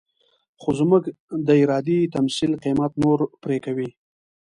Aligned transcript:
خو 0.61 0.69
زموږ 0.79 1.03
د 1.47 1.49
ارادې 1.63 1.99
تمثيل 2.15 2.51
قيمت 2.63 2.91
نور 3.03 3.19
پرې 3.43 3.57
کوي. 3.65 3.89